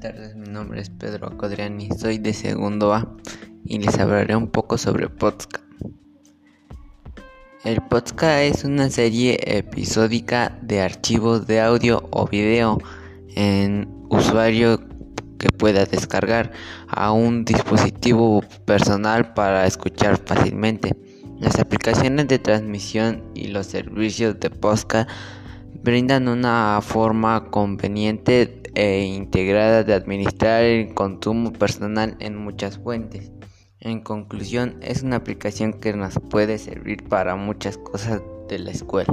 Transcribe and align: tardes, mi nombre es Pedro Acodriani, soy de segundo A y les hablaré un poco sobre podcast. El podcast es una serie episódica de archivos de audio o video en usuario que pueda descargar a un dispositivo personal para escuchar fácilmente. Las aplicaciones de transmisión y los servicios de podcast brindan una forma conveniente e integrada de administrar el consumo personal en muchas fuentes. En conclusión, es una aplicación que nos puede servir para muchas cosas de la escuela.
tardes, 0.00 0.36
mi 0.36 0.46
nombre 0.48 0.80
es 0.80 0.88
Pedro 0.88 1.26
Acodriani, 1.26 1.88
soy 1.98 2.18
de 2.18 2.32
segundo 2.32 2.94
A 2.94 3.08
y 3.64 3.78
les 3.78 3.98
hablaré 3.98 4.36
un 4.36 4.46
poco 4.46 4.78
sobre 4.78 5.08
podcast. 5.08 5.64
El 7.64 7.82
podcast 7.82 8.40
es 8.42 8.64
una 8.64 8.88
serie 8.88 9.40
episódica 9.42 10.56
de 10.62 10.80
archivos 10.80 11.48
de 11.48 11.60
audio 11.60 12.08
o 12.12 12.28
video 12.28 12.78
en 13.34 13.88
usuario 14.10 14.80
que 15.38 15.48
pueda 15.48 15.86
descargar 15.86 16.52
a 16.86 17.10
un 17.10 17.44
dispositivo 17.44 18.42
personal 18.64 19.34
para 19.34 19.66
escuchar 19.66 20.18
fácilmente. 20.24 20.96
Las 21.40 21.58
aplicaciones 21.58 22.28
de 22.28 22.38
transmisión 22.38 23.24
y 23.34 23.48
los 23.48 23.66
servicios 23.66 24.38
de 24.38 24.50
podcast 24.50 25.10
brindan 25.74 26.28
una 26.28 26.80
forma 26.82 27.50
conveniente 27.50 28.62
e 28.74 29.04
integrada 29.04 29.84
de 29.84 29.94
administrar 29.94 30.62
el 30.62 30.94
consumo 30.94 31.52
personal 31.52 32.16
en 32.20 32.36
muchas 32.36 32.78
fuentes. 32.78 33.32
En 33.80 34.00
conclusión, 34.00 34.78
es 34.80 35.02
una 35.02 35.16
aplicación 35.16 35.72
que 35.72 35.92
nos 35.92 36.14
puede 36.30 36.58
servir 36.58 37.04
para 37.08 37.34
muchas 37.36 37.78
cosas 37.78 38.22
de 38.48 38.58
la 38.58 38.70
escuela. 38.70 39.12